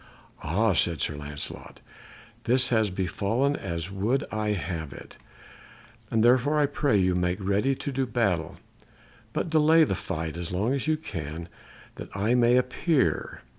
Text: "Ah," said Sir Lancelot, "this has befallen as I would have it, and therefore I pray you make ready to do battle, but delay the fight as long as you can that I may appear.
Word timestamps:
"Ah," 0.41 0.73
said 0.73 0.99
Sir 0.99 1.15
Lancelot, 1.15 1.79
"this 2.45 2.69
has 2.69 2.89
befallen 2.89 3.55
as 3.55 3.89
I 3.89 3.91
would 3.91 4.21
have 4.31 4.93
it, 4.93 5.17
and 6.09 6.23
therefore 6.25 6.59
I 6.59 6.65
pray 6.65 6.97
you 6.97 7.13
make 7.13 7.37
ready 7.39 7.75
to 7.75 7.91
do 7.91 8.07
battle, 8.07 8.57
but 9.31 9.51
delay 9.51 9.83
the 9.83 9.93
fight 9.93 10.37
as 10.37 10.51
long 10.51 10.73
as 10.73 10.87
you 10.87 10.97
can 10.97 11.49
that 11.97 12.09
I 12.17 12.33
may 12.33 12.57
appear. 12.57 13.43